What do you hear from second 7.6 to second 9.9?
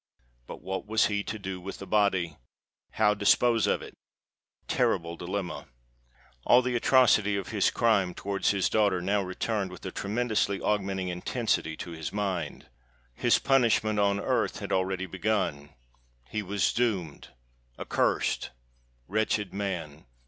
crime towards his daughter now returned with